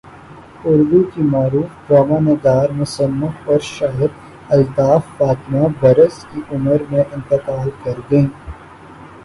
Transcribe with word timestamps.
اردو 0.63 1.01
کی 1.11 1.21
معروف 1.23 1.69
ڈرامہ 1.87 2.19
نگار 2.21 2.69
مصنفہ 2.71 3.49
اور 3.51 3.59
شاعرہ 3.67 4.07
الطاف 4.49 5.03
فاطمہ 5.17 5.67
برس 5.79 6.23
کی 6.31 6.41
عمر 6.51 6.83
میں 6.91 7.03
انتقال 7.11 7.69
کر 7.83 7.99
گئیں 8.11 8.27